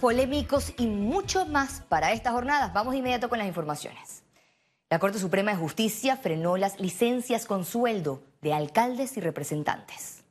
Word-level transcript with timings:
polémicos 0.00 0.72
y 0.78 0.86
mucho 0.86 1.46
más 1.46 1.82
para 1.88 2.12
estas 2.12 2.32
jornadas. 2.32 2.72
Vamos 2.72 2.92
de 2.92 2.98
inmediato 2.98 3.28
con 3.28 3.38
las 3.38 3.46
informaciones. 3.46 4.24
La 4.88 4.98
Corte 4.98 5.20
Suprema 5.20 5.52
de 5.52 5.58
Justicia 5.58 6.16
frenó 6.16 6.56
las 6.56 6.80
licencias 6.80 7.46
con 7.46 7.64
sueldo 7.64 8.24
de 8.40 8.52
alcaldes 8.52 9.16
y 9.16 9.20
representantes. 9.20 10.24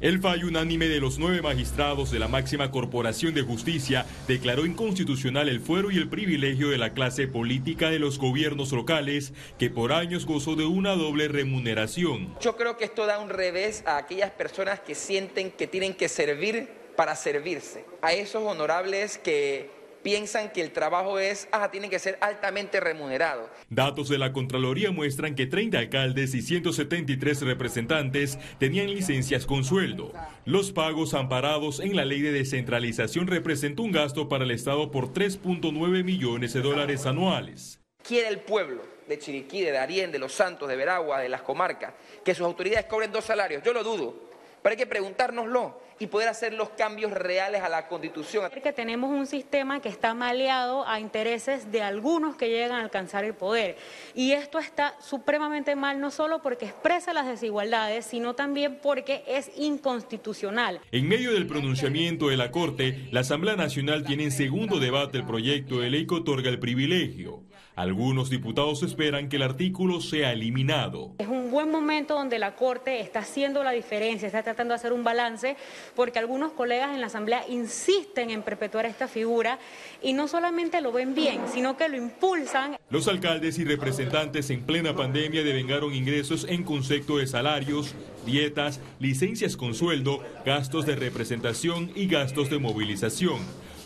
El 0.00 0.20
fallo 0.20 0.46
unánime 0.46 0.86
de 0.86 1.00
los 1.00 1.18
nueve 1.18 1.42
magistrados 1.42 2.12
de 2.12 2.20
la 2.20 2.28
máxima 2.28 2.70
corporación 2.70 3.34
de 3.34 3.42
justicia 3.42 4.06
declaró 4.28 4.64
inconstitucional 4.64 5.48
el 5.48 5.58
fuero 5.58 5.90
y 5.90 5.96
el 5.96 6.08
privilegio 6.08 6.68
de 6.68 6.78
la 6.78 6.94
clase 6.94 7.26
política 7.26 7.90
de 7.90 7.98
los 7.98 8.16
gobiernos 8.16 8.70
locales 8.70 9.32
que 9.58 9.70
por 9.70 9.92
años 9.92 10.24
gozó 10.24 10.54
de 10.54 10.66
una 10.66 10.94
doble 10.94 11.26
remuneración. 11.26 12.32
Yo 12.40 12.56
creo 12.56 12.76
que 12.76 12.84
esto 12.84 13.06
da 13.06 13.18
un 13.18 13.28
revés 13.28 13.82
a 13.86 13.96
aquellas 13.96 14.30
personas 14.30 14.78
que 14.78 14.94
sienten 14.94 15.50
que 15.50 15.66
tienen 15.66 15.94
que 15.94 16.08
servir 16.08 16.77
para 16.98 17.14
servirse, 17.14 17.84
a 18.02 18.12
esos 18.12 18.42
honorables 18.42 19.18
que 19.18 19.70
piensan 20.02 20.50
que 20.50 20.60
el 20.60 20.72
trabajo 20.72 21.20
es, 21.20 21.46
ah, 21.52 21.70
tiene 21.70 21.88
que 21.88 22.00
ser 22.00 22.18
altamente 22.20 22.80
remunerado. 22.80 23.48
Datos 23.70 24.08
de 24.08 24.18
la 24.18 24.32
Contraloría 24.32 24.90
muestran 24.90 25.36
que 25.36 25.46
30 25.46 25.78
alcaldes 25.78 26.34
y 26.34 26.42
173 26.42 27.42
representantes 27.42 28.36
tenían 28.58 28.90
licencias 28.90 29.46
con 29.46 29.62
sueldo. 29.62 30.12
Los 30.44 30.72
pagos 30.72 31.14
amparados 31.14 31.78
en 31.78 31.94
la 31.94 32.04
ley 32.04 32.20
de 32.20 32.32
descentralización 32.32 33.28
representó 33.28 33.84
un 33.84 33.92
gasto 33.92 34.28
para 34.28 34.42
el 34.42 34.50
Estado 34.50 34.90
por 34.90 35.12
3.9 35.12 36.02
millones 36.02 36.52
de 36.52 36.62
dólares 36.62 37.06
anuales. 37.06 37.78
Quiere 38.02 38.26
el 38.26 38.40
pueblo 38.40 38.82
de 39.06 39.20
Chiriquí, 39.20 39.62
de 39.62 39.70
Darién, 39.70 40.10
de 40.10 40.18
Los 40.18 40.32
Santos, 40.32 40.68
de 40.68 40.74
Veragua, 40.74 41.20
de 41.20 41.28
las 41.28 41.42
comarcas, 41.42 41.94
que 42.24 42.34
sus 42.34 42.44
autoridades 42.44 42.86
cobren 42.86 43.12
dos 43.12 43.24
salarios. 43.24 43.62
Yo 43.62 43.72
lo 43.72 43.84
dudo, 43.84 44.16
pero 44.60 44.72
hay 44.72 44.76
que 44.76 44.86
preguntárnoslo 44.88 45.86
y 45.98 46.06
poder 46.06 46.28
hacer 46.28 46.54
los 46.54 46.70
cambios 46.70 47.12
reales 47.12 47.62
a 47.62 47.68
la 47.68 47.88
Constitución. 47.88 48.50
Que 48.50 48.72
tenemos 48.72 49.10
un 49.10 49.26
sistema 49.26 49.80
que 49.80 49.88
está 49.88 50.14
maleado 50.14 50.86
a 50.86 51.00
intereses 51.00 51.70
de 51.72 51.82
algunos 51.82 52.36
que 52.36 52.48
llegan 52.48 52.72
a 52.72 52.82
alcanzar 52.82 53.24
el 53.24 53.34
poder. 53.34 53.76
Y 54.14 54.32
esto 54.32 54.58
está 54.58 54.94
supremamente 55.00 55.76
mal, 55.76 56.00
no 56.00 56.10
solo 56.10 56.40
porque 56.42 56.66
expresa 56.66 57.12
las 57.12 57.26
desigualdades, 57.26 58.06
sino 58.06 58.34
también 58.34 58.78
porque 58.82 59.24
es 59.26 59.50
inconstitucional. 59.56 60.80
En 60.92 61.08
medio 61.08 61.32
del 61.32 61.46
pronunciamiento 61.46 62.28
de 62.28 62.36
la 62.36 62.50
Corte, 62.50 63.08
la 63.10 63.20
Asamblea 63.20 63.56
Nacional 63.56 64.04
tiene 64.04 64.24
en 64.24 64.32
segundo 64.32 64.78
debate 64.78 65.18
el 65.18 65.24
proyecto 65.24 65.80
de 65.80 65.90
ley 65.90 66.06
que 66.06 66.14
otorga 66.14 66.48
el 66.50 66.58
privilegio. 66.58 67.47
Algunos 67.78 68.28
diputados 68.28 68.82
esperan 68.82 69.28
que 69.28 69.36
el 69.36 69.42
artículo 69.42 70.00
sea 70.00 70.32
eliminado. 70.32 71.12
Es 71.18 71.28
un 71.28 71.52
buen 71.52 71.70
momento 71.70 72.14
donde 72.14 72.40
la 72.40 72.56
Corte 72.56 72.98
está 72.98 73.20
haciendo 73.20 73.62
la 73.62 73.70
diferencia, 73.70 74.26
está 74.26 74.42
tratando 74.42 74.72
de 74.72 74.80
hacer 74.80 74.92
un 74.92 75.04
balance, 75.04 75.56
porque 75.94 76.18
algunos 76.18 76.50
colegas 76.50 76.92
en 76.92 77.00
la 77.00 77.06
Asamblea 77.06 77.44
insisten 77.48 78.30
en 78.30 78.42
perpetuar 78.42 78.84
esta 78.84 79.06
figura 79.06 79.60
y 80.02 80.12
no 80.12 80.26
solamente 80.26 80.80
lo 80.80 80.90
ven 80.90 81.14
bien, 81.14 81.42
sino 81.54 81.76
que 81.76 81.88
lo 81.88 81.96
impulsan. 81.96 82.78
Los 82.90 83.06
alcaldes 83.06 83.60
y 83.60 83.64
representantes 83.64 84.50
en 84.50 84.62
plena 84.62 84.96
pandemia 84.96 85.44
devengaron 85.44 85.94
ingresos 85.94 86.46
en 86.48 86.64
concepto 86.64 87.18
de 87.18 87.28
salarios, 87.28 87.94
dietas, 88.26 88.80
licencias 88.98 89.56
con 89.56 89.74
sueldo, 89.74 90.20
gastos 90.44 90.84
de 90.84 90.96
representación 90.96 91.92
y 91.94 92.08
gastos 92.08 92.50
de 92.50 92.58
movilización. 92.58 93.38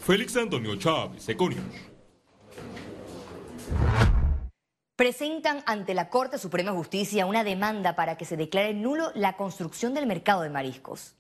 Félix 0.07 0.35
Antonio 0.39 0.77
Chávez, 0.77 1.29
Econius. 1.29 1.92
Presentan 5.03 5.65
ante 5.67 5.95
la 5.95 6.09
Corte 6.11 6.39
Suprema 6.39 6.71
de 6.71 6.77
Justicia 6.77 7.27
una 7.27 7.43
demanda 7.43 7.97
para 7.97 8.17
que 8.17 8.25
se 8.25 8.37
declare 8.37 8.73
nulo 8.73 9.11
la 9.17 9.37
construcción 9.37 9.95
del 9.95 10.07
mercado 10.07 10.43
de 10.43 10.49
mariscos. 10.49 11.17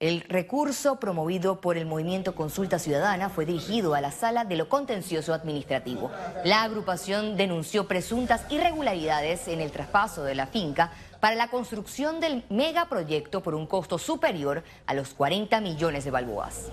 El 0.00 0.22
recurso 0.22 0.98
promovido 0.98 1.60
por 1.60 1.76
el 1.76 1.86
movimiento 1.86 2.34
Consulta 2.34 2.80
Ciudadana 2.80 3.28
fue 3.28 3.46
dirigido 3.46 3.94
a 3.94 4.00
la 4.00 4.10
sala 4.10 4.44
de 4.44 4.56
lo 4.56 4.68
contencioso 4.68 5.34
administrativo. 5.34 6.10
La 6.44 6.64
agrupación 6.64 7.36
denunció 7.36 7.86
presuntas 7.86 8.44
irregularidades 8.50 9.46
en 9.46 9.60
el 9.60 9.70
traspaso 9.70 10.24
de 10.24 10.34
la 10.34 10.48
finca 10.48 10.90
para 11.20 11.36
la 11.36 11.46
construcción 11.46 12.18
del 12.18 12.44
megaproyecto 12.48 13.40
por 13.40 13.54
un 13.54 13.68
costo 13.68 13.98
superior 13.98 14.64
a 14.86 14.94
los 14.94 15.14
40 15.14 15.60
millones 15.60 16.04
de 16.04 16.10
balboas. 16.10 16.72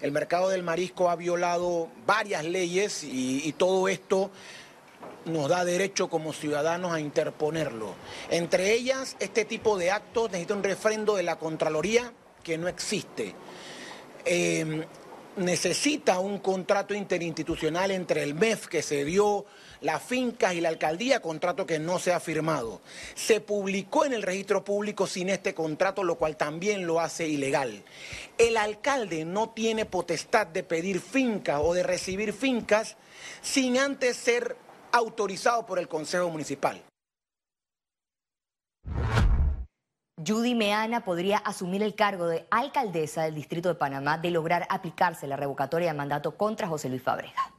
El 0.00 0.10
mercado 0.10 0.48
del 0.48 0.62
marisco 0.62 1.10
ha 1.10 1.16
violado 1.16 1.90
varias 2.06 2.46
leyes 2.46 3.04
y, 3.04 3.46
y 3.46 3.52
todo 3.52 3.88
esto 3.88 4.30
nos 5.28 5.48
da 5.48 5.64
derecho 5.64 6.08
como 6.08 6.32
ciudadanos 6.32 6.92
a 6.92 7.00
interponerlo. 7.00 7.94
Entre 8.30 8.72
ellas, 8.72 9.16
este 9.20 9.44
tipo 9.44 9.78
de 9.78 9.90
actos 9.90 10.30
necesita 10.30 10.54
un 10.54 10.62
refrendo 10.62 11.16
de 11.16 11.22
la 11.22 11.38
Contraloría 11.38 12.12
que 12.42 12.58
no 12.58 12.68
existe. 12.68 13.34
Em, 14.24 14.84
necesita 15.38 16.18
un 16.18 16.38
contrato 16.38 16.94
interinstitucional 16.94 17.90
entre 17.90 18.22
el 18.22 18.34
MEF 18.34 18.66
que 18.66 18.82
se 18.82 19.04
dio, 19.04 19.46
las 19.80 20.02
fincas 20.02 20.54
y 20.54 20.60
la 20.60 20.68
alcaldía, 20.68 21.20
contrato 21.20 21.64
que 21.64 21.78
no 21.78 21.98
se 21.98 22.12
ha 22.12 22.20
firmado. 22.20 22.80
Se 23.14 23.40
publicó 23.40 24.04
en 24.04 24.12
el 24.12 24.22
registro 24.22 24.64
público 24.64 25.06
sin 25.06 25.28
este 25.28 25.54
contrato, 25.54 26.02
lo 26.02 26.16
cual 26.16 26.36
también 26.36 26.86
lo 26.86 27.00
hace 27.00 27.28
ilegal. 27.28 27.84
El 28.36 28.56
alcalde 28.56 29.24
no 29.24 29.50
tiene 29.50 29.84
potestad 29.84 30.48
de 30.48 30.64
pedir 30.64 31.00
fincas 31.00 31.60
o 31.62 31.74
de 31.74 31.84
recibir 31.84 32.32
fincas 32.32 32.96
sin 33.40 33.78
antes 33.78 34.16
ser 34.16 34.56
autorizado 34.98 35.64
por 35.66 35.78
el 35.78 35.88
Consejo 35.88 36.28
Municipal. 36.28 36.82
Judy 40.26 40.54
Meana 40.54 41.04
podría 41.04 41.38
asumir 41.38 41.82
el 41.82 41.94
cargo 41.94 42.26
de 42.26 42.46
alcaldesa 42.50 43.22
del 43.22 43.36
Distrito 43.36 43.68
de 43.68 43.76
Panamá 43.76 44.18
de 44.18 44.30
lograr 44.30 44.66
aplicarse 44.68 45.26
la 45.28 45.36
revocatoria 45.36 45.92
de 45.92 45.96
mandato 45.96 46.36
contra 46.36 46.66
José 46.66 46.88
Luis 46.88 47.02
Fábrega. 47.02 47.57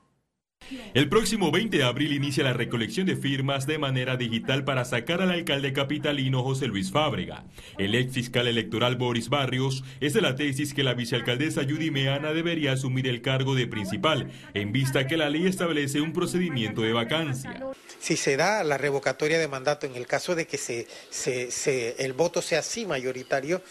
El 0.94 1.10
próximo 1.10 1.52
20 1.52 1.78
de 1.78 1.84
abril 1.84 2.14
inicia 2.14 2.44
la 2.44 2.54
recolección 2.54 3.08
de 3.08 3.16
firmas 3.16 3.66
de 3.66 3.78
manera 3.78 4.18
digital 4.18 4.64
para 4.64 4.86
sacar 4.86 5.22
al 5.22 5.32
alcalde 5.32 5.74
capitalino 5.74 6.44
José 6.44 6.68
Luis 6.68 6.92
Fábrega. 6.92 7.46
El 7.78 7.96
ex 7.96 8.14
fiscal 8.14 8.48
electoral 8.48 8.96
Boris 8.96 9.30
Barrios 9.30 9.84
es 10.00 10.14
de 10.14 10.22
la 10.22 10.36
tesis 10.36 10.74
que 10.74 10.84
la 10.84 10.94
vicealcaldesa 10.94 11.64
Judy 11.64 11.92
Meana 11.92 12.34
debería 12.34 12.74
asumir 12.74 13.08
el 13.08 13.22
cargo 13.22 13.56
de 13.56 13.68
principal, 13.68 14.32
en 14.54 14.72
vista 14.72 15.08
que 15.08 15.18
la 15.18 15.30
ley 15.30 15.48
establece 15.48 16.02
un 16.02 16.14
procedimiento 16.14 16.82
de 16.82 16.94
vacancia. 16.94 17.64
Si 18.00 18.16
se 18.16 18.38
da 18.38 18.64
la 18.64 18.78
revocatoria 18.78 19.40
de 19.40 19.48
mandato 19.48 19.86
en 19.86 19.96
el 19.96 20.08
caso 20.08 20.36
de 20.36 20.48
que 20.48 20.58
se, 20.58 21.96
el 21.98 22.14
voto 22.14 22.42
sea 22.42 22.60
así 22.60 22.86
mayoritario, 22.86 23.62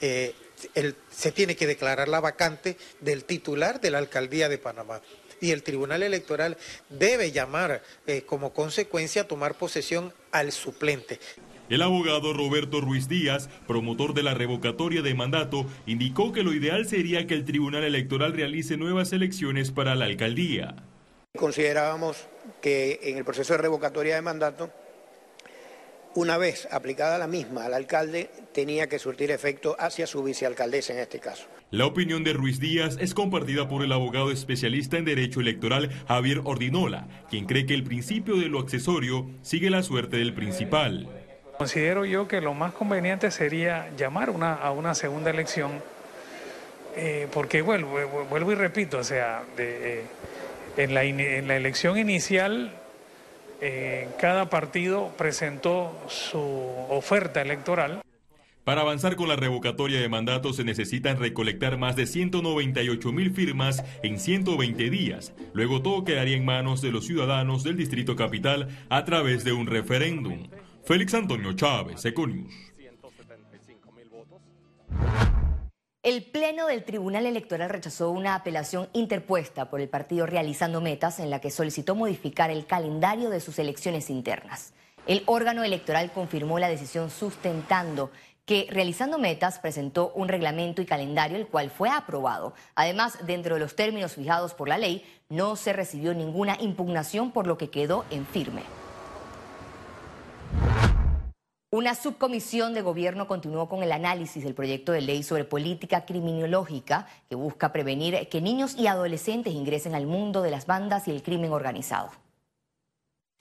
eh, 0.00 0.34
se 1.10 1.32
tiene 1.32 1.54
que 1.54 1.66
declarar 1.66 2.08
la 2.08 2.20
vacante 2.20 2.76
del 3.00 3.24
titular 3.24 3.80
de 3.80 3.90
la 3.90 3.98
alcaldía 3.98 4.48
de 4.48 4.58
Panamá 4.58 5.00
y 5.40 5.52
el 5.52 5.62
Tribunal 5.62 6.02
Electoral 6.02 6.56
debe 6.88 7.32
llamar 7.32 7.82
eh, 8.06 8.22
como 8.22 8.52
consecuencia 8.52 9.22
a 9.22 9.28
tomar 9.28 9.54
posesión 9.54 10.12
al 10.32 10.52
suplente. 10.52 11.18
El 11.68 11.82
abogado 11.82 12.32
Roberto 12.32 12.80
Ruiz 12.80 13.08
Díaz, 13.08 13.50
promotor 13.66 14.14
de 14.14 14.22
la 14.22 14.32
revocatoria 14.32 15.02
de 15.02 15.14
mandato, 15.14 15.66
indicó 15.86 16.32
que 16.32 16.42
lo 16.42 16.54
ideal 16.54 16.88
sería 16.88 17.26
que 17.26 17.34
el 17.34 17.44
Tribunal 17.44 17.84
Electoral 17.84 18.32
realice 18.32 18.78
nuevas 18.78 19.12
elecciones 19.12 19.70
para 19.70 19.94
la 19.94 20.06
alcaldía. 20.06 20.76
Considerábamos 21.36 22.26
que 22.62 23.00
en 23.02 23.18
el 23.18 23.24
proceso 23.24 23.52
de 23.52 23.58
revocatoria 23.58 24.14
de 24.14 24.22
mandato 24.22 24.70
una 26.18 26.36
vez 26.36 26.66
aplicada 26.72 27.16
la 27.16 27.28
misma 27.28 27.64
al 27.64 27.74
alcalde, 27.74 28.28
tenía 28.52 28.88
que 28.88 28.98
surtir 28.98 29.30
efecto 29.30 29.76
hacia 29.78 30.06
su 30.06 30.22
vicealcaldesa 30.24 30.92
en 30.92 30.98
este 30.98 31.20
caso. 31.20 31.46
La 31.70 31.86
opinión 31.86 32.24
de 32.24 32.32
Ruiz 32.32 32.58
Díaz 32.58 32.96
es 32.98 33.14
compartida 33.14 33.68
por 33.68 33.84
el 33.84 33.92
abogado 33.92 34.32
especialista 34.32 34.96
en 34.96 35.04
Derecho 35.04 35.40
Electoral 35.40 35.90
Javier 36.08 36.40
Ordinola, 36.42 37.06
quien 37.30 37.46
cree 37.46 37.66
que 37.66 37.74
el 37.74 37.84
principio 37.84 38.36
de 38.36 38.48
lo 38.48 38.58
accesorio 38.58 39.30
sigue 39.42 39.70
la 39.70 39.84
suerte 39.84 40.16
del 40.16 40.34
principal. 40.34 41.08
Considero 41.56 42.04
yo 42.04 42.26
que 42.26 42.40
lo 42.40 42.52
más 42.52 42.72
conveniente 42.72 43.30
sería 43.30 43.90
llamar 43.96 44.30
a 44.30 44.70
una 44.72 44.94
segunda 44.96 45.30
elección, 45.30 45.70
eh, 46.96 47.28
porque 47.32 47.62
vuelvo, 47.62 48.26
vuelvo 48.28 48.52
y 48.52 48.54
repito, 48.56 48.98
o 48.98 49.04
sea, 49.04 49.44
eh, 49.56 50.02
en, 50.76 50.94
la 50.94 51.04
en 51.04 51.46
la 51.46 51.56
elección 51.56 51.96
inicial 51.96 52.72
cada 54.20 54.48
partido 54.50 55.12
presentó 55.16 55.96
su 56.08 56.40
oferta 56.88 57.42
electoral. 57.42 58.02
Para 58.68 58.82
avanzar 58.82 59.16
con 59.16 59.28
la 59.28 59.36
revocatoria 59.36 59.98
de 59.98 60.10
mandatos 60.10 60.56
se 60.56 60.64
necesitan 60.64 61.18
recolectar 61.18 61.78
más 61.78 61.96
de 61.96 62.06
198 62.06 63.12
mil 63.12 63.32
firmas 63.32 63.82
en 64.02 64.20
120 64.20 64.90
días. 64.90 65.32
Luego 65.54 65.80
todo 65.80 66.04
quedaría 66.04 66.36
en 66.36 66.44
manos 66.44 66.82
de 66.82 66.92
los 66.92 67.06
ciudadanos 67.06 67.64
del 67.64 67.78
Distrito 67.78 68.14
Capital 68.14 68.68
a 68.90 69.06
través 69.06 69.42
de 69.42 69.54
un 69.54 69.68
referéndum. 69.68 70.48
Félix 70.84 71.14
Antonio 71.14 71.54
Chávez, 71.54 72.04
Econius. 72.04 72.52
El 76.04 76.22
Pleno 76.22 76.68
del 76.68 76.84
Tribunal 76.84 77.26
Electoral 77.26 77.70
rechazó 77.70 78.10
una 78.10 78.36
apelación 78.36 78.88
interpuesta 78.92 79.68
por 79.68 79.80
el 79.80 79.88
partido 79.88 80.26
Realizando 80.26 80.80
Metas 80.80 81.18
en 81.18 81.28
la 81.28 81.40
que 81.40 81.50
solicitó 81.50 81.96
modificar 81.96 82.52
el 82.52 82.66
calendario 82.66 83.30
de 83.30 83.40
sus 83.40 83.58
elecciones 83.58 84.08
internas. 84.08 84.74
El 85.08 85.24
órgano 85.26 85.64
electoral 85.64 86.12
confirmó 86.12 86.60
la 86.60 86.68
decisión 86.68 87.10
sustentando 87.10 88.12
que 88.46 88.68
realizando 88.70 89.18
metas 89.18 89.58
presentó 89.58 90.12
un 90.14 90.28
reglamento 90.28 90.80
y 90.80 90.86
calendario 90.86 91.36
el 91.36 91.48
cual 91.48 91.68
fue 91.68 91.90
aprobado. 91.90 92.54
Además, 92.76 93.18
dentro 93.26 93.56
de 93.56 93.60
los 93.60 93.74
términos 93.74 94.14
fijados 94.14 94.54
por 94.54 94.68
la 94.68 94.78
ley, 94.78 95.04
no 95.28 95.56
se 95.56 95.72
recibió 95.72 96.14
ninguna 96.14 96.56
impugnación 96.60 97.32
por 97.32 97.48
lo 97.48 97.58
que 97.58 97.70
quedó 97.70 98.04
en 98.10 98.24
firme. 98.24 98.62
Una 101.70 101.94
subcomisión 101.94 102.72
de 102.72 102.80
gobierno 102.80 103.28
continuó 103.28 103.68
con 103.68 103.82
el 103.82 103.92
análisis 103.92 104.42
del 104.42 104.54
proyecto 104.54 104.92
de 104.92 105.02
ley 105.02 105.22
sobre 105.22 105.44
política 105.44 106.06
criminológica 106.06 107.06
que 107.28 107.34
busca 107.34 107.72
prevenir 107.72 108.26
que 108.30 108.40
niños 108.40 108.74
y 108.74 108.86
adolescentes 108.86 109.52
ingresen 109.52 109.94
al 109.94 110.06
mundo 110.06 110.40
de 110.40 110.50
las 110.50 110.64
bandas 110.64 111.06
y 111.08 111.10
el 111.10 111.22
crimen 111.22 111.52
organizado. 111.52 112.10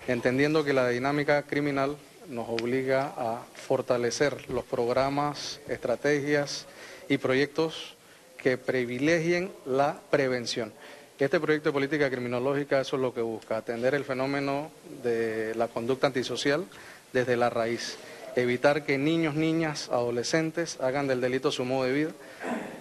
Entendiendo 0.07 0.65
que 0.65 0.73
la 0.73 0.89
dinámica 0.89 1.43
criminal 1.43 1.95
nos 2.27 2.49
obliga 2.49 3.13
a 3.15 3.45
fortalecer 3.55 4.49
los 4.49 4.65
programas, 4.65 5.61
estrategias 5.69 6.65
y 7.07 7.19
proyectos 7.19 7.95
que 8.37 8.57
privilegien 8.57 9.53
la 9.65 10.01
prevención. 10.09 10.73
Este 11.17 11.39
proyecto 11.39 11.69
de 11.69 11.73
política 11.73 12.09
criminológica 12.09 12.81
eso 12.81 12.97
es 12.97 13.01
lo 13.01 13.13
que 13.13 13.21
busca, 13.21 13.55
atender 13.55 13.95
el 13.95 14.03
fenómeno 14.03 14.69
de 15.01 15.55
la 15.55 15.69
conducta 15.69 16.07
antisocial 16.07 16.65
desde 17.13 17.37
la 17.37 17.49
raíz, 17.49 17.97
evitar 18.37 18.85
que 18.85 18.99
niños, 18.99 19.33
niñas, 19.33 19.89
adolescentes 19.89 20.79
hagan 20.79 21.07
del 21.07 21.21
delito 21.21 21.51
su 21.51 21.65
modo 21.65 21.85
de 21.85 21.93
vida, 21.93 22.11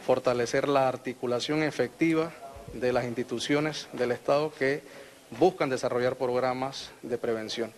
fortalecer 0.04 0.68
la 0.68 0.86
articulación 0.86 1.62
efectiva 1.62 2.30
de 2.74 2.92
las 2.92 3.06
instituciones 3.06 3.88
del 3.94 4.12
Estado 4.12 4.52
que 4.52 4.82
buscan 5.38 5.70
desarrollar 5.70 6.16
programas 6.16 6.90
de 7.02 7.16
prevención. 7.16 7.72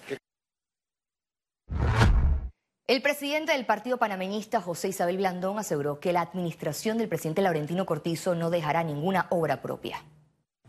El 2.89 3.01
presidente 3.03 3.53
del 3.53 3.65
partido 3.65 3.99
panameñista, 3.99 4.61
José 4.61 4.89
Isabel 4.89 5.19
Blandón, 5.19 5.59
aseguró 5.59 6.01
que 6.01 6.13
la 6.13 6.23
administración 6.23 6.99
del 6.99 7.09
presidente 7.09 7.43
Laurentino 7.43 7.87
Cortizo 7.87 8.35
no 8.35 8.51
dejará 8.51 8.83
ninguna 8.83 9.27
obra 9.31 9.63
propia. 9.63 10.03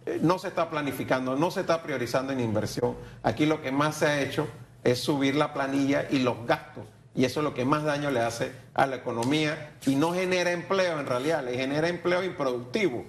Eh, 0.05 0.19
no 0.21 0.37
se 0.37 0.49
está 0.49 0.69
planificando, 0.69 1.35
no 1.35 1.49
se 1.49 1.61
está 1.61 1.81
priorizando 1.81 2.33
en 2.33 2.41
inversión. 2.41 2.95
Aquí 3.23 3.47
lo 3.47 3.61
que 3.61 3.71
más 3.71 3.95
se 3.95 4.05
ha 4.05 4.21
hecho 4.21 4.47
es 4.83 4.99
subir 4.99 5.35
la 5.35 5.53
planilla 5.53 6.07
y 6.11 6.19
los 6.19 6.45
gastos. 6.45 6.85
Y 7.15 7.25
eso 7.25 7.39
es 7.39 7.43
lo 7.43 7.53
que 7.53 7.65
más 7.65 7.83
daño 7.83 8.11
le 8.11 8.21
hace 8.21 8.51
a 8.73 8.85
la 8.85 8.97
economía 8.97 9.73
y 9.85 9.95
no 9.95 10.13
genera 10.13 10.51
empleo 10.51 10.99
en 10.99 11.05
realidad, 11.05 11.43
le 11.43 11.57
genera 11.57 11.87
empleo 11.87 12.23
improductivo. 12.23 13.05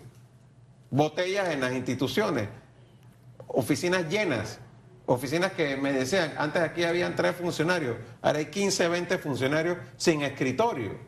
Botellas 0.90 1.50
en 1.50 1.60
las 1.60 1.72
instituciones, 1.72 2.48
oficinas 3.46 4.08
llenas, 4.08 4.58
oficinas 5.06 5.52
que 5.52 5.76
me 5.76 5.92
decían, 5.92 6.34
antes 6.38 6.62
aquí 6.62 6.84
habían 6.84 7.14
tres 7.14 7.36
funcionarios, 7.36 7.96
ahora 8.22 8.38
hay 8.38 8.46
15, 8.46 8.88
20 8.88 9.18
funcionarios 9.18 9.78
sin 9.96 10.22
escritorio, 10.22 10.98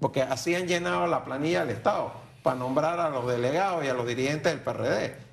porque 0.00 0.22
así 0.22 0.54
han 0.54 0.66
llenado 0.66 1.06
la 1.06 1.24
planilla 1.24 1.64
del 1.64 1.76
Estado 1.76 2.12
para 2.42 2.56
nombrar 2.56 2.98
a 3.00 3.10
los 3.10 3.26
delegados 3.26 3.84
y 3.84 3.88
a 3.88 3.94
los 3.94 4.06
dirigentes 4.06 4.52
del 4.52 4.62
PRD. 4.62 5.27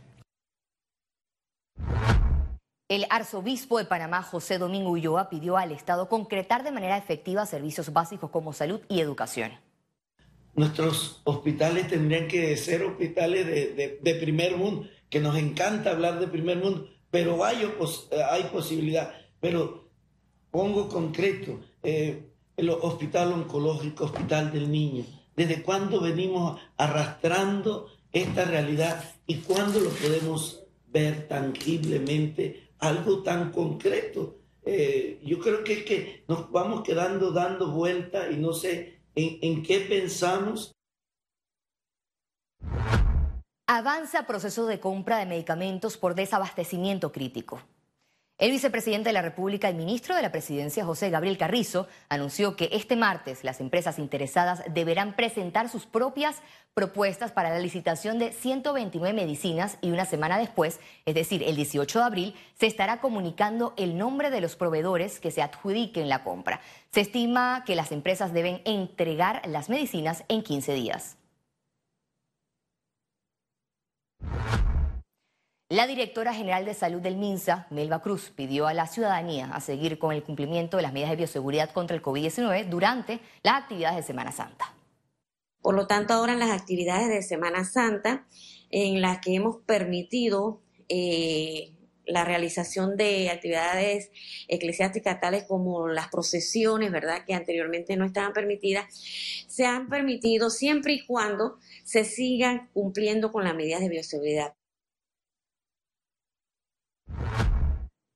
El 2.96 3.08
arzobispo 3.10 3.78
de 3.78 3.84
Panamá, 3.84 4.24
José 4.24 4.58
Domingo 4.58 4.92
Ulloa, 4.92 5.30
pidió 5.30 5.58
al 5.58 5.74
Estado 5.74 6.08
concretar 6.08 6.64
de 6.64 6.72
manera 6.72 6.96
efectiva 6.96 7.46
servicios 7.46 7.92
básicos 7.92 8.30
como 8.30 8.54
salud 8.54 8.80
y 8.88 9.02
educación. 9.02 9.52
Nuestros 10.54 11.20
hospitales 11.26 11.90
tendrían 11.90 12.30
que 12.30 12.56
ser 12.56 12.84
hospitales 12.84 13.48
de, 13.48 14.16
primer 14.22 14.56
mundo, 14.56 14.88
que 15.10 15.20
nos 15.20 15.36
encanta 15.36 15.92
hablar 15.92 16.22
de 16.22 16.30
primer 16.30 16.58
mundo, 16.60 16.88
pero 17.12 17.44
hay, 17.44 17.64
eh, 17.64 18.50
posibilidad. 18.50 19.12
Pero 19.42 19.90
pongo 20.50 20.88
concreto, 20.88 21.60
eh, 21.84 22.24
el 22.56 22.70
hospital 22.70 23.34
oncológico, 23.34 24.06
hospital 24.06 24.54
del 24.54 24.72
niño, 24.72 25.04
¿desde 25.36 25.64
cuándo 25.64 26.00
venimos 26.00 26.62
arrastrando 26.78 27.90
esta 28.14 28.46
realidad 28.46 29.04
y 29.28 29.40
cuándo 29.40 29.82
lo 29.82 29.90
podemos 29.90 30.62
ver 30.88 31.28
tangiblemente, 31.28 32.65
algo 32.80 33.24
tan 33.24 33.52
concreto? 33.52 34.40
Eh, 34.64 35.20
yo 35.24 35.40
creo 35.40 35.64
que 35.64 35.74
es 35.74 35.84
que 35.84 36.24
nos 36.28 36.52
vamos 36.52 36.84
quedando 36.84 37.32
dando 37.32 37.72
vuelta 37.72 38.32
y 38.32 38.38
no 38.38 38.54
sé 38.54 39.00
en, 39.14 39.38
en 39.42 39.64
qué 39.64 39.82
pensamos 39.82 40.76
Avanza 43.68 44.28
proceso 44.28 44.68
de 44.68 44.80
compra 44.80 45.18
de 45.18 45.26
medicamentos 45.26 45.98
por 45.98 46.14
desabastecimiento 46.14 47.12
crítico. 47.12 47.62
El 48.38 48.52
vicepresidente 48.52 49.08
de 49.08 49.14
la 49.14 49.22
República 49.22 49.70
y 49.70 49.74
ministro 49.74 50.14
de 50.14 50.22
la 50.22 50.34
Presidencia, 50.34 50.84
José 50.84 51.10
Gabriel 51.10 51.38
Carrizo, 51.38 51.88
anunció 52.10 52.58
que 52.58 52.68
este 52.74 52.98
martes 52.98 53.46
las 53.46 53.62
empresas 53.62 53.98
interesadas 53.98 54.62
deberán 54.74 55.16
presentar 55.16 55.70
sus 55.70 55.86
propias 55.86 56.42
propuestas 56.74 57.32
para 57.32 57.50
la 57.50 57.60
licitación 57.60 58.20
de 58.20 58.34
129 58.34 59.14
medicinas 59.14 59.78
y 59.80 59.92
una 59.92 60.04
semana 60.04 60.38
después, 60.38 60.82
es 61.06 61.16
decir, 61.16 61.44
el 61.44 61.56
18 61.56 62.00
de 62.00 62.06
abril, 62.06 62.36
se 62.60 62.68
estará 62.68 63.00
comunicando 63.00 63.74
el 63.78 63.98
nombre 63.98 64.30
de 64.30 64.42
los 64.42 64.58
proveedores 64.58 65.22
que 65.22 65.32
se 65.32 65.42
adjudiquen 65.42 66.10
la 66.10 66.26
compra. 66.26 66.60
Se 66.92 67.00
estima 67.00 67.64
que 67.66 67.76
las 67.76 67.94
empresas 67.94 68.34
deben 68.34 68.62
entregar 68.66 69.48
las 69.48 69.70
medicinas 69.70 70.26
en 70.28 70.44
15 70.44 70.74
días. 70.74 71.16
La 75.76 75.88
directora 75.88 76.34
general 76.34 76.64
de 76.64 76.74
salud 76.74 77.02
del 77.02 77.18
MINSA, 77.18 77.68
Melba 77.70 78.02
Cruz, 78.02 78.32
pidió 78.34 78.66
a 78.66 78.74
la 78.74 78.88
ciudadanía 78.88 79.50
a 79.52 79.60
seguir 79.60 80.00
con 80.00 80.14
el 80.14 80.24
cumplimiento 80.24 80.78
de 80.78 80.84
las 80.84 80.94
medidas 80.94 81.10
de 81.10 81.18
bioseguridad 81.18 81.72
contra 81.72 81.98
el 81.98 82.02
COVID-19 82.02 82.70
durante 82.70 83.20
las 83.44 83.64
actividades 83.64 83.98
de 83.98 84.04
Semana 84.04 84.32
Santa. 84.32 84.74
Por 85.62 85.76
lo 85.76 85.86
tanto, 85.86 86.14
ahora 86.14 86.32
en 86.32 86.40
las 86.40 86.52
actividades 86.52 87.10
de 87.10 87.22
Semana 87.22 87.66
Santa, 87.66 88.26
en 88.70 89.02
las 89.02 89.20
que 89.20 89.36
hemos 89.36 89.58
permitido 89.66 90.62
eh, 90.88 91.74
la 92.06 92.24
realización 92.24 92.96
de 92.96 93.30
actividades 93.30 94.12
eclesiásticas 94.48 95.20
tales 95.20 95.44
como 95.44 95.90
las 95.90 96.08
procesiones, 96.08 96.90
¿verdad? 96.90 97.26
Que 97.26 97.34
anteriormente 97.34 97.98
no 97.98 98.06
estaban 98.06 98.32
permitidas, 98.32 98.86
se 99.50 99.66
han 99.66 99.90
permitido 99.90 100.50
siempre 100.50 100.94
y 100.94 101.06
cuando 101.06 101.58
se 101.84 102.06
sigan 102.06 102.70
cumpliendo 102.74 103.34
con 103.34 103.44
las 103.44 103.56
medidas 103.56 103.82
de 103.82 103.90
bioseguridad. 103.90 104.54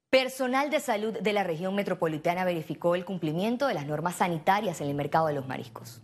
Personal 0.10 0.72
de 0.72 0.80
salud 0.80 1.20
de 1.20 1.34
la 1.34 1.44
región 1.44 1.76
metropolitana 1.76 2.44
verificó 2.44 2.96
el 2.96 3.06
cumplimiento 3.06 3.68
de 3.68 3.76
las 3.76 3.86
normas 3.86 4.16
sanitarias 4.16 4.82
en 4.82 4.88
el 4.88 4.96
mercado 4.96 5.28
de 5.28 5.34
los 5.34 5.48
mariscos. 5.48 6.02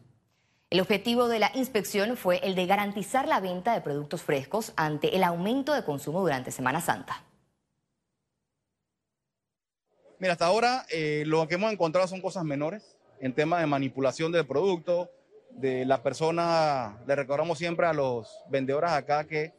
El 0.69 0.79
objetivo 0.79 1.27
de 1.27 1.39
la 1.39 1.49
inspección 1.55 2.15
fue 2.15 2.37
el 2.43 2.53
de 2.53 2.67
garantizar 2.67 3.27
la 3.27 3.39
venta 3.39 3.73
de 3.73 3.81
productos 3.81 4.21
frescos 4.21 4.73
ante 4.75 5.15
el 5.15 5.23
aumento 5.23 5.73
de 5.73 5.83
consumo 5.83 6.21
durante 6.21 6.51
Semana 6.51 6.81
Santa. 6.81 7.23
Mira, 10.19 10.33
hasta 10.33 10.45
ahora 10.45 10.85
eh, 10.91 11.23
lo 11.25 11.47
que 11.47 11.55
hemos 11.55 11.73
encontrado 11.73 12.07
son 12.07 12.21
cosas 12.21 12.43
menores 12.43 12.95
en 13.19 13.33
temas 13.33 13.61
de 13.61 13.65
manipulación 13.65 14.31
del 14.31 14.45
producto, 14.45 15.09
de 15.49 15.83
la 15.83 16.03
persona, 16.03 16.99
le 17.07 17.15
recordamos 17.15 17.57
siempre 17.57 17.87
a 17.87 17.93
los 17.93 18.43
vendedores 18.49 18.91
acá 18.91 19.23
que 19.23 19.53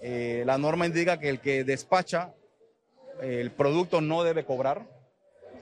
eh, 0.00 0.44
la 0.46 0.56
norma 0.56 0.86
indica 0.86 1.18
que 1.18 1.30
el 1.30 1.40
que 1.40 1.64
despacha 1.64 2.32
el 3.22 3.50
producto 3.52 4.00
no 4.00 4.24
debe 4.24 4.44
cobrar. 4.44 4.86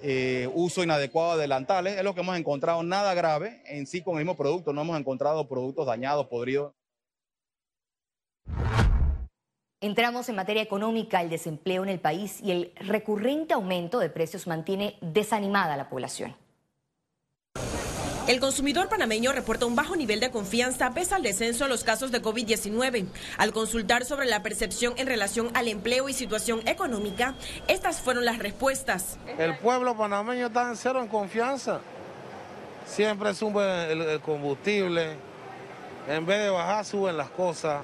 Eh, 0.03 0.49
uso 0.55 0.83
inadecuado 0.83 1.37
de 1.37 1.43
delantales, 1.43 1.99
es 1.99 2.05
lo 2.05 2.15
que 2.15 2.23
hemos 2.23 2.39
encontrado, 2.39 2.83
nada 2.83 3.13
grave 3.13 3.61
en 3.67 3.87
sí 3.87 4.01
con 4.01 4.15
el 4.15 4.25
mismo 4.25 4.35
producto, 4.35 4.73
no 4.73 4.81
hemos 4.81 4.99
encontrado 4.99 5.47
productos 5.47 5.87
dañados, 5.87 6.27
podridos. 6.27 6.73
Entramos 9.83 10.29
en 10.31 10.37
materia 10.37 10.63
económica, 10.63 11.21
el 11.21 11.29
desempleo 11.29 11.83
en 11.83 11.91
el 11.91 12.01
país 12.01 12.41
y 12.43 12.51
el 12.51 12.73
recurrente 12.77 13.53
aumento 13.53 13.99
de 13.99 14.09
precios 14.09 14.47
mantiene 14.47 14.97
desanimada 15.03 15.75
a 15.75 15.77
la 15.77 15.91
población. 15.91 16.35
El 18.27 18.39
consumidor 18.39 18.89
panameño 18.89 19.33
reporta 19.33 19.67
un 19.67 19.75
bajo 19.75 19.97
nivel 19.97 20.21
de 20.21 20.31
confianza 20.31 20.91
pese 20.93 21.15
al 21.15 21.23
descenso 21.23 21.65
de 21.65 21.71
los 21.71 21.85
casos 21.85 22.13
de 22.13 22.23
COVID-19. 22.23 23.07
Al 23.39 23.53
consultar 23.53 24.05
sobre 24.05 24.27
la 24.27 24.43
percepción 24.43 24.95
en 24.99 25.07
relación 25.07 25.51
al 25.55 25.69
empleo 25.69 26.09
y 26.09 26.13
situación 26.13 26.61
económica, 26.69 27.35
estas 27.67 28.01
fueron 28.01 28.25
las 28.25 28.39
respuestas. 28.39 29.19
El 29.39 29.57
pueblo 29.59 29.97
panameño 29.97 30.47
está 30.47 30.69
en 30.69 30.77
cero 30.77 31.01
en 31.01 31.09
confianza. 31.09 31.81
Siempre 32.87 33.35
sube 33.35 33.91
el, 33.91 34.21
combustible. 34.21 35.17
En 36.07 36.25
vez 36.27 36.41
de 36.41 36.51
bajar, 36.51 36.85
suben 36.85 37.17
las 37.17 37.31
cosas. 37.31 37.83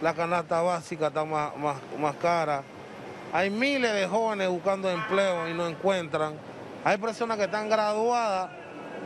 La 0.00 0.14
canasta 0.14 0.60
básica 0.62 1.08
está 1.08 1.24
más, 1.24 1.56
más, 1.56 1.76
más 2.00 2.16
cara. 2.16 2.64
Hay 3.32 3.50
miles 3.50 3.92
de 3.92 4.06
jóvenes 4.06 4.48
buscando 4.48 4.90
empleo 4.90 5.48
y 5.48 5.54
no 5.54 5.68
encuentran. 5.68 6.34
Hay 6.84 6.98
personas 6.98 7.36
que 7.36 7.44
están 7.44 7.68
graduadas 7.68 8.63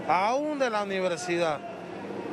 aún 0.09 0.59
de 0.59 0.71
la 0.71 0.83
universidad, 0.83 1.59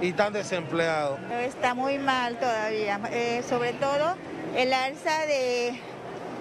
y 0.01 0.10
están 0.10 0.34
desempleados. 0.34 1.20
Está 1.41 1.74
muy 1.74 1.98
mal 1.98 2.38
todavía, 2.38 3.00
eh, 3.12 3.44
sobre 3.48 3.74
todo 3.74 4.15
el 4.55 4.74
alza 4.74 5.25
de, 5.25 5.79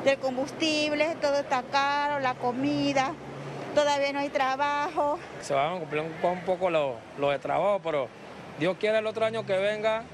del 0.04 0.18
combustible, 0.18 1.16
todo 1.20 1.36
está 1.36 1.62
caro, 1.70 2.20
la 2.20 2.34
comida, 2.34 3.12
todavía 3.74 4.12
no 4.12 4.20
hay 4.20 4.28
trabajo. 4.28 5.18
Se 5.40 5.54
van 5.54 5.76
a 5.76 5.78
cumplir 5.80 6.02
un, 6.02 6.40
poco 6.40 6.70
lo, 6.70 6.94
lo 7.18 7.30
de 7.30 7.38
trabajo, 7.38 7.80
pero 7.82 8.08
Dios 8.58 8.76
quiere 8.78 8.98
el 8.98 9.06
otro 9.06 9.24
año 9.24 9.44
que 9.44 9.56
venga 9.56 10.04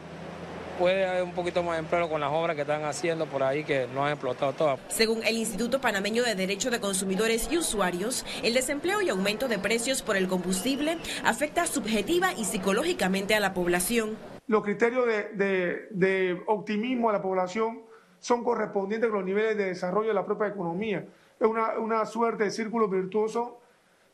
puede 0.80 1.06
haber 1.06 1.22
un 1.22 1.32
poquito 1.32 1.62
más 1.62 1.74
de 1.74 1.80
empleo 1.80 2.08
con 2.08 2.22
las 2.22 2.32
obras 2.32 2.56
que 2.56 2.62
están 2.62 2.84
haciendo 2.84 3.26
por 3.26 3.42
ahí 3.42 3.64
que 3.64 3.86
no 3.92 4.02
han 4.02 4.12
explotado 4.12 4.54
todas. 4.54 4.80
Según 4.88 5.22
el 5.24 5.36
Instituto 5.36 5.78
Panameño 5.78 6.22
de 6.22 6.34
Derecho 6.34 6.70
de 6.70 6.80
Consumidores 6.80 7.52
y 7.52 7.58
Usuarios, 7.58 8.24
el 8.42 8.54
desempleo 8.54 9.02
y 9.02 9.10
aumento 9.10 9.46
de 9.46 9.58
precios 9.58 10.00
por 10.00 10.16
el 10.16 10.26
combustible 10.26 10.96
afecta 11.22 11.66
subjetiva 11.66 12.32
y 12.32 12.46
psicológicamente 12.46 13.34
a 13.34 13.40
la 13.40 13.52
población. 13.52 14.16
Los 14.46 14.64
criterios 14.64 15.04
de, 15.06 16.42
optimismo 16.46 17.10
a 17.10 17.12
la 17.12 17.20
población 17.20 17.82
son 18.18 18.42
correspondientes 18.42 19.10
con 19.10 19.18
los 19.18 19.26
niveles 19.26 19.58
de 19.58 19.66
desarrollo 19.66 20.08
de 20.08 20.14
la 20.14 20.24
propia 20.24 20.46
economía. 20.46 21.04
Es 21.38 21.46
una, 21.46 21.78
una 21.78 22.06
suerte 22.06 22.44
de 22.44 22.50
círculo 22.50 22.88
virtuoso 22.88 23.60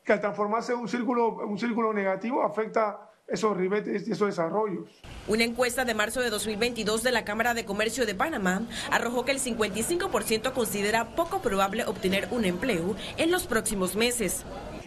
que 0.03 0.11
al 0.11 0.19
transformarse 0.19 0.73
en 0.73 0.79
un 0.79 0.89
círculo, 0.89 1.29
un 1.29 1.57
círculo 1.57 1.93
negativo 1.93 2.43
afecta 2.43 3.06
esos 3.27 3.57
ribetes 3.57 4.07
y 4.07 4.11
esos 4.11 4.27
desarrollos. 4.27 4.87
Una 5.27 5.43
encuesta 5.43 5.85
de 5.85 5.93
marzo 5.93 6.21
de 6.21 6.29
2022 6.29 7.03
de 7.03 7.11
la 7.11 7.25
Cámara 7.25 7.53
de 7.53 7.65
Comercio 7.65 8.05
de 8.05 8.15
Panamá 8.15 8.65
arrojó 8.89 9.25
que 9.25 9.31
el 9.31 9.39
55% 9.39 10.53
considera 10.53 11.15
poco 11.15 11.41
probable 11.41 11.85
obtener 11.85 12.27
un 12.31 12.45
empleo 12.45 12.95
en 13.17 13.31
los 13.31 13.45
próximos 13.45 13.95
meses. 13.95 14.45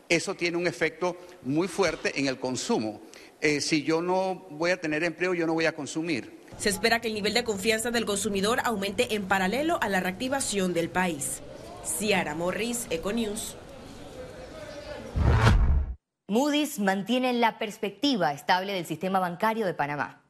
Eso 0.09 0.35
tiene 0.35 0.57
un 0.57 0.67
efecto 0.67 1.17
muy 1.43 1.69
fuerte 1.69 2.19
en 2.19 2.27
el 2.27 2.39
consumo. 2.39 3.01
Eh, 3.41 3.61
si 3.61 3.85
yo 3.85 4.03
no 4.03 4.47
voy 4.51 4.71
a 4.71 4.81
tener 4.81 5.05
empleo, 5.05 5.35
yo 5.35 5.47
no 5.47 5.55
voy 5.55 5.67
a 5.67 5.75
consumir. 5.75 6.41
Se 6.59 6.69
espera 6.69 7.01
que 7.01 7.09
el 7.09 7.15
nivel 7.15 7.33
de 7.33 7.45
confianza 7.45 7.91
del 7.91 8.05
consumidor 8.05 8.61
aumente 8.65 9.15
en 9.15 9.27
paralelo 9.27 9.79
a 9.81 9.89
la 9.89 10.01
reactivación 10.01 10.75
del 10.75 10.91
país. 10.91 11.41
Ciara 11.85 12.35
Morris, 12.35 12.87
Econews. 12.91 13.57
Moody's 16.31 16.79
mantiene 16.79 17.33
la 17.33 17.59
perspectiva 17.59 18.33
estable 18.33 18.73
del 18.73 18.87
sistema 18.87 19.19
bancario 19.19 19.67
de 19.67 19.75
Panamá. 19.75 20.23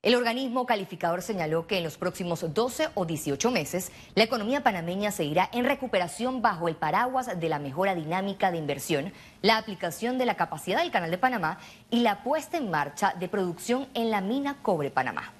El 0.00 0.14
organismo 0.14 0.64
calificador 0.64 1.20
señaló 1.20 1.66
que 1.66 1.76
en 1.76 1.84
los 1.84 1.98
próximos 1.98 2.54
12 2.54 2.88
o 2.94 3.04
18 3.04 3.50
meses 3.50 3.92
la 4.14 4.24
economía 4.24 4.62
panameña 4.62 5.10
seguirá 5.10 5.50
en 5.52 5.66
recuperación 5.66 6.40
bajo 6.40 6.68
el 6.68 6.76
paraguas 6.76 7.38
de 7.38 7.48
la 7.50 7.58
mejora 7.58 7.94
dinámica 7.94 8.50
de 8.50 8.56
inversión, 8.56 9.12
la 9.42 9.58
aplicación 9.58 10.16
de 10.16 10.24
la 10.24 10.36
capacidad 10.36 10.80
del 10.80 10.90
Canal 10.90 11.10
de 11.10 11.18
Panamá 11.18 11.58
y 11.90 12.00
la 12.00 12.22
puesta 12.22 12.56
en 12.56 12.70
marcha 12.70 13.12
de 13.20 13.28
producción 13.28 13.88
en 13.92 14.10
la 14.10 14.22
mina 14.22 14.56
Cobre 14.62 14.90
Panamá. 14.90 15.34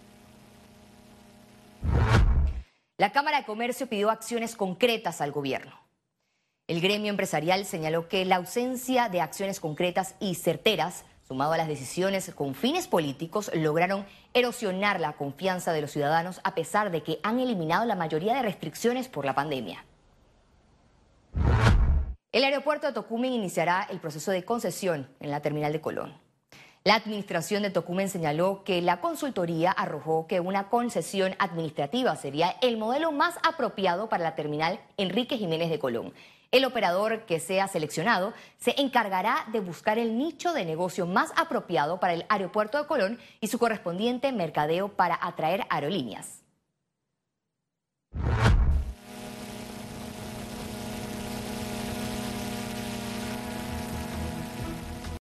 La 2.98 3.12
Cámara 3.12 3.38
de 3.38 3.46
Comercio 3.46 3.86
pidió 3.86 4.10
acciones 4.10 4.56
concretas 4.56 5.22
al 5.22 5.32
gobierno. 5.32 5.81
El 6.72 6.80
gremio 6.80 7.10
empresarial 7.10 7.66
señaló 7.66 8.08
que 8.08 8.24
la 8.24 8.36
ausencia 8.36 9.10
de 9.10 9.20
acciones 9.20 9.60
concretas 9.60 10.14
y 10.20 10.36
certeras, 10.36 11.04
sumado 11.28 11.52
a 11.52 11.58
las 11.58 11.68
decisiones 11.68 12.32
con 12.34 12.54
fines 12.54 12.88
políticos, 12.88 13.50
lograron 13.52 14.06
erosionar 14.32 14.98
la 14.98 15.12
confianza 15.12 15.74
de 15.74 15.82
los 15.82 15.90
ciudadanos 15.90 16.40
a 16.44 16.54
pesar 16.54 16.90
de 16.90 17.02
que 17.02 17.20
han 17.22 17.40
eliminado 17.40 17.84
la 17.84 17.94
mayoría 17.94 18.36
de 18.36 18.40
restricciones 18.40 19.08
por 19.08 19.26
la 19.26 19.34
pandemia. 19.34 19.84
El 22.32 22.42
aeropuerto 22.42 22.86
de 22.86 22.94
Tocumen 22.94 23.34
iniciará 23.34 23.86
el 23.90 24.00
proceso 24.00 24.30
de 24.30 24.46
concesión 24.46 25.10
en 25.20 25.30
la 25.30 25.42
terminal 25.42 25.74
de 25.74 25.82
Colón. 25.82 26.14
La 26.84 26.94
administración 26.94 27.64
de 27.64 27.70
Tocumen 27.70 28.08
señaló 28.08 28.64
que 28.64 28.80
la 28.80 29.02
consultoría 29.02 29.72
arrojó 29.72 30.26
que 30.26 30.40
una 30.40 30.70
concesión 30.70 31.34
administrativa 31.38 32.16
sería 32.16 32.56
el 32.62 32.78
modelo 32.78 33.12
más 33.12 33.34
apropiado 33.42 34.08
para 34.08 34.24
la 34.24 34.34
terminal 34.36 34.80
Enrique 34.96 35.36
Jiménez 35.36 35.68
de 35.68 35.78
Colón. 35.78 36.14
El 36.52 36.66
operador 36.66 37.24
que 37.24 37.40
sea 37.40 37.66
seleccionado 37.66 38.34
se 38.58 38.78
encargará 38.78 39.46
de 39.50 39.60
buscar 39.60 39.98
el 39.98 40.18
nicho 40.18 40.52
de 40.52 40.66
negocio 40.66 41.06
más 41.06 41.32
apropiado 41.34 41.98
para 41.98 42.12
el 42.12 42.26
aeropuerto 42.28 42.76
de 42.76 42.86
Colón 42.86 43.18
y 43.40 43.46
su 43.46 43.58
correspondiente 43.58 44.32
mercadeo 44.32 44.88
para 44.88 45.18
atraer 45.20 45.64
aerolíneas. 45.70 46.41